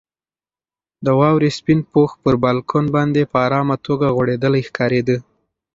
[1.05, 5.17] د واورې سپین پوښ پر بالکن باندې په ارامه توګه غوړېدلی ښکارېده.